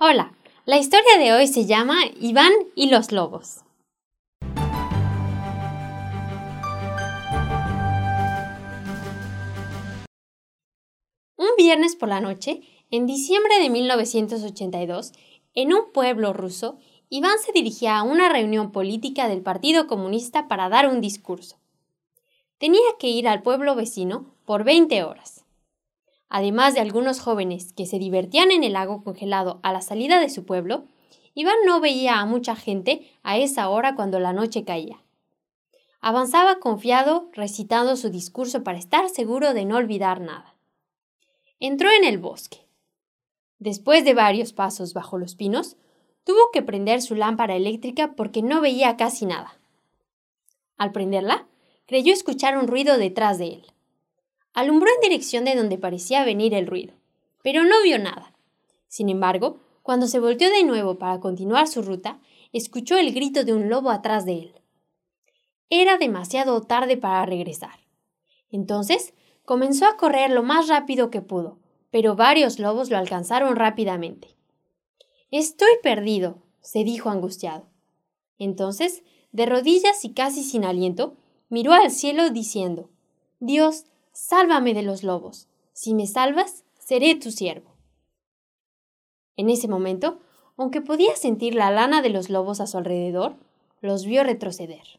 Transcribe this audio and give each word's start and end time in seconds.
Hola, 0.00 0.32
la 0.64 0.78
historia 0.78 1.18
de 1.18 1.32
hoy 1.32 1.48
se 1.48 1.66
llama 1.66 1.96
Iván 2.20 2.52
y 2.76 2.88
los 2.88 3.10
lobos. 3.10 3.64
Un 11.36 11.48
viernes 11.56 11.96
por 11.96 12.08
la 12.08 12.20
noche, 12.20 12.60
en 12.92 13.06
diciembre 13.06 13.58
de 13.58 13.70
1982, 13.70 15.14
en 15.54 15.72
un 15.72 15.90
pueblo 15.90 16.32
ruso, 16.32 16.78
Iván 17.08 17.40
se 17.44 17.50
dirigía 17.50 17.98
a 17.98 18.04
una 18.04 18.28
reunión 18.28 18.70
política 18.70 19.26
del 19.26 19.42
Partido 19.42 19.88
Comunista 19.88 20.46
para 20.46 20.68
dar 20.68 20.88
un 20.88 21.00
discurso. 21.00 21.56
Tenía 22.58 22.86
que 23.00 23.08
ir 23.08 23.26
al 23.26 23.42
pueblo 23.42 23.74
vecino 23.74 24.32
por 24.44 24.62
20 24.62 25.02
horas. 25.02 25.37
Además 26.28 26.74
de 26.74 26.80
algunos 26.80 27.20
jóvenes 27.20 27.72
que 27.72 27.86
se 27.86 27.98
divertían 27.98 28.50
en 28.50 28.64
el 28.64 28.74
lago 28.74 29.02
congelado 29.02 29.60
a 29.62 29.72
la 29.72 29.80
salida 29.80 30.20
de 30.20 30.28
su 30.28 30.44
pueblo, 30.44 30.84
Iván 31.34 31.56
no 31.66 31.80
veía 31.80 32.18
a 32.18 32.26
mucha 32.26 32.56
gente 32.56 33.08
a 33.22 33.38
esa 33.38 33.68
hora 33.68 33.94
cuando 33.94 34.18
la 34.18 34.32
noche 34.32 34.64
caía. 34.64 35.00
Avanzaba 36.00 36.58
confiado, 36.60 37.28
recitando 37.32 37.96
su 37.96 38.10
discurso 38.10 38.62
para 38.62 38.78
estar 38.78 39.08
seguro 39.08 39.54
de 39.54 39.64
no 39.64 39.76
olvidar 39.76 40.20
nada. 40.20 40.54
Entró 41.60 41.90
en 41.90 42.04
el 42.04 42.18
bosque. 42.18 42.58
Después 43.58 44.04
de 44.04 44.14
varios 44.14 44.52
pasos 44.52 44.94
bajo 44.94 45.18
los 45.18 45.34
pinos, 45.34 45.76
tuvo 46.24 46.50
que 46.52 46.62
prender 46.62 47.02
su 47.02 47.14
lámpara 47.14 47.56
eléctrica 47.56 48.12
porque 48.14 48.42
no 48.42 48.60
veía 48.60 48.96
casi 48.96 49.26
nada. 49.26 49.58
Al 50.76 50.92
prenderla, 50.92 51.46
creyó 51.86 52.12
escuchar 52.12 52.56
un 52.58 52.68
ruido 52.68 52.98
detrás 52.98 53.38
de 53.38 53.46
él. 53.46 53.72
Alumbró 54.58 54.88
en 54.92 55.00
dirección 55.08 55.44
de 55.44 55.54
donde 55.54 55.78
parecía 55.78 56.24
venir 56.24 56.52
el 56.52 56.66
ruido, 56.66 56.92
pero 57.44 57.62
no 57.62 57.80
vio 57.84 57.96
nada. 57.96 58.34
Sin 58.88 59.08
embargo, 59.08 59.60
cuando 59.84 60.08
se 60.08 60.18
volteó 60.18 60.50
de 60.50 60.64
nuevo 60.64 60.98
para 60.98 61.20
continuar 61.20 61.68
su 61.68 61.80
ruta, 61.80 62.18
escuchó 62.52 62.96
el 62.96 63.14
grito 63.14 63.44
de 63.44 63.52
un 63.52 63.68
lobo 63.68 63.90
atrás 63.90 64.26
de 64.26 64.32
él. 64.32 64.54
Era 65.70 65.96
demasiado 65.96 66.60
tarde 66.62 66.96
para 66.96 67.24
regresar. 67.24 67.86
Entonces, 68.50 69.14
comenzó 69.44 69.86
a 69.86 69.96
correr 69.96 70.32
lo 70.32 70.42
más 70.42 70.66
rápido 70.66 71.08
que 71.08 71.20
pudo, 71.20 71.60
pero 71.92 72.16
varios 72.16 72.58
lobos 72.58 72.90
lo 72.90 72.98
alcanzaron 72.98 73.54
rápidamente. 73.54 74.34
Estoy 75.30 75.74
perdido, 75.84 76.42
se 76.62 76.82
dijo 76.82 77.10
angustiado. 77.10 77.68
Entonces, 78.40 79.04
de 79.30 79.46
rodillas 79.46 80.04
y 80.04 80.14
casi 80.14 80.42
sin 80.42 80.64
aliento, 80.64 81.16
miró 81.48 81.74
al 81.74 81.92
cielo 81.92 82.30
diciendo, 82.30 82.90
Dios, 83.38 83.84
Sálvame 84.20 84.74
de 84.74 84.82
los 84.82 85.04
lobos. 85.04 85.46
Si 85.72 85.94
me 85.94 86.08
salvas, 86.08 86.64
seré 86.80 87.14
tu 87.14 87.30
siervo. 87.30 87.76
En 89.36 89.48
ese 89.48 89.68
momento, 89.68 90.18
aunque 90.56 90.80
podía 90.80 91.14
sentir 91.14 91.54
la 91.54 91.70
lana 91.70 92.02
de 92.02 92.08
los 92.08 92.28
lobos 92.28 92.60
a 92.60 92.66
su 92.66 92.78
alrededor, 92.78 93.36
los 93.80 94.04
vio 94.06 94.24
retroceder. 94.24 94.98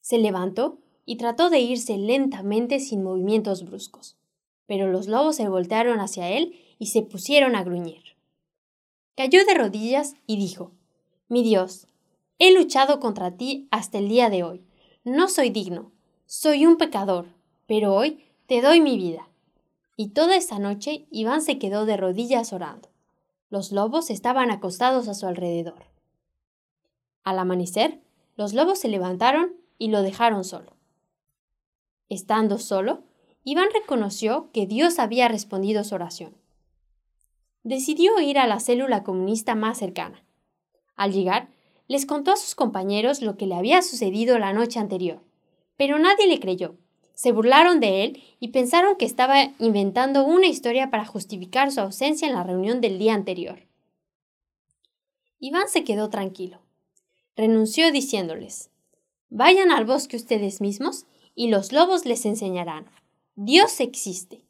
Se 0.00 0.18
levantó 0.18 0.78
y 1.06 1.16
trató 1.16 1.50
de 1.50 1.58
irse 1.58 1.98
lentamente 1.98 2.78
sin 2.78 3.02
movimientos 3.02 3.64
bruscos, 3.64 4.16
pero 4.66 4.86
los 4.86 5.08
lobos 5.08 5.34
se 5.34 5.48
voltearon 5.48 5.98
hacia 5.98 6.30
él 6.30 6.56
y 6.78 6.86
se 6.86 7.02
pusieron 7.02 7.56
a 7.56 7.64
gruñir. 7.64 8.16
Cayó 9.16 9.44
de 9.44 9.54
rodillas 9.54 10.14
y 10.28 10.36
dijo, 10.36 10.70
Mi 11.28 11.42
Dios, 11.42 11.88
he 12.38 12.56
luchado 12.56 13.00
contra 13.00 13.36
ti 13.36 13.66
hasta 13.72 13.98
el 13.98 14.08
día 14.08 14.30
de 14.30 14.44
hoy. 14.44 14.64
No 15.02 15.26
soy 15.26 15.50
digno, 15.50 15.90
soy 16.26 16.64
un 16.64 16.76
pecador 16.76 17.41
pero 17.66 17.94
hoy 17.94 18.24
te 18.46 18.60
doy 18.60 18.80
mi 18.80 18.96
vida. 18.96 19.28
Y 19.96 20.08
toda 20.08 20.36
esa 20.36 20.58
noche 20.58 21.06
Iván 21.10 21.42
se 21.42 21.58
quedó 21.58 21.86
de 21.86 21.96
rodillas 21.96 22.52
orando. 22.52 22.88
Los 23.50 23.72
lobos 23.72 24.10
estaban 24.10 24.50
acostados 24.50 25.08
a 25.08 25.14
su 25.14 25.26
alrededor. 25.26 25.84
Al 27.24 27.38
amanecer, 27.38 28.00
los 28.36 28.54
lobos 28.54 28.78
se 28.78 28.88
levantaron 28.88 29.52
y 29.78 29.88
lo 29.88 30.02
dejaron 30.02 30.44
solo. 30.44 30.72
Estando 32.08 32.58
solo, 32.58 33.04
Iván 33.44 33.68
reconoció 33.72 34.50
que 34.52 34.66
Dios 34.66 34.98
había 34.98 35.28
respondido 35.28 35.84
su 35.84 35.94
oración. 35.94 36.34
Decidió 37.64 38.20
ir 38.20 38.38
a 38.38 38.46
la 38.46 38.60
célula 38.60 39.02
comunista 39.02 39.54
más 39.54 39.78
cercana. 39.78 40.24
Al 40.96 41.12
llegar, 41.12 41.48
les 41.88 42.06
contó 42.06 42.32
a 42.32 42.36
sus 42.36 42.54
compañeros 42.54 43.22
lo 43.22 43.36
que 43.36 43.46
le 43.46 43.54
había 43.54 43.82
sucedido 43.82 44.38
la 44.38 44.52
noche 44.52 44.78
anterior, 44.78 45.20
pero 45.76 45.98
nadie 45.98 46.26
le 46.26 46.40
creyó. 46.40 46.76
Se 47.14 47.32
burlaron 47.32 47.80
de 47.80 48.04
él 48.04 48.22
y 48.40 48.48
pensaron 48.48 48.96
que 48.96 49.04
estaba 49.04 49.52
inventando 49.58 50.24
una 50.24 50.46
historia 50.46 50.90
para 50.90 51.04
justificar 51.04 51.70
su 51.70 51.80
ausencia 51.80 52.26
en 52.28 52.34
la 52.34 52.42
reunión 52.42 52.80
del 52.80 52.98
día 52.98 53.14
anterior. 53.14 53.66
Iván 55.38 55.68
se 55.68 55.84
quedó 55.84 56.08
tranquilo. 56.08 56.60
Renunció 57.36 57.90
diciéndoles, 57.90 58.70
Vayan 59.28 59.70
al 59.70 59.86
bosque 59.86 60.16
ustedes 60.16 60.60
mismos 60.60 61.06
y 61.34 61.48
los 61.48 61.72
lobos 61.72 62.04
les 62.04 62.26
enseñarán. 62.26 62.86
Dios 63.34 63.80
existe. 63.80 64.44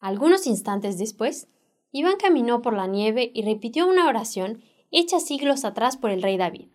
Algunos 0.00 0.46
instantes 0.46 0.98
después, 0.98 1.48
Iván 1.92 2.16
caminó 2.16 2.60
por 2.60 2.74
la 2.74 2.86
nieve 2.86 3.30
y 3.34 3.42
repitió 3.42 3.86
una 3.88 4.08
oración 4.08 4.62
hecha 4.90 5.20
siglos 5.20 5.64
atrás 5.64 5.96
por 5.96 6.10
el 6.10 6.22
rey 6.22 6.36
David. 6.36 6.68